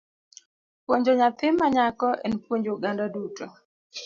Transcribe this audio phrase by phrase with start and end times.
[0.83, 3.45] Puonjo nyathi ma nyako en puonjo oganda duto.